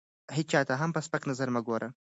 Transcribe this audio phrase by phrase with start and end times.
[0.37, 1.89] هېچا ته هم په سپک نظر مه ګورئ!